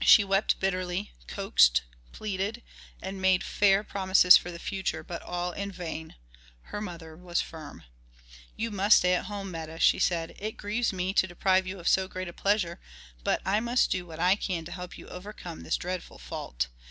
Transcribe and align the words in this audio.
She 0.00 0.24
wept 0.24 0.58
bitterly, 0.58 1.12
coaxed, 1.26 1.82
pleaded, 2.10 2.62
and 3.02 3.20
made 3.20 3.44
fair 3.44 3.84
promises 3.84 4.34
for 4.34 4.50
the 4.50 4.58
future, 4.58 5.02
but 5.04 5.20
all 5.20 5.52
in 5.52 5.70
vain. 5.70 6.14
Her 6.72 6.80
mother 6.80 7.14
was 7.14 7.42
firm. 7.42 7.82
"You 8.56 8.70
must 8.70 8.96
stay 8.96 9.12
at 9.12 9.26
home, 9.26 9.50
Meta," 9.50 9.78
she 9.78 9.98
said. 9.98 10.34
"It 10.38 10.52
grieves 10.56 10.94
me 10.94 11.12
to 11.12 11.26
deprive 11.26 11.66
you 11.66 11.78
of 11.78 11.88
so 11.88 12.08
great 12.08 12.26
a 12.28 12.32
pleasure, 12.32 12.80
but 13.22 13.42
I 13.44 13.60
must 13.60 13.90
do 13.90 14.06
what 14.06 14.18
I 14.18 14.34
can 14.34 14.64
to 14.64 14.72
help 14.72 14.96
you 14.96 15.04
to 15.08 15.12
overcome 15.12 15.62
this 15.62 15.76
dreadful 15.76 16.16
fault. 16.18 16.68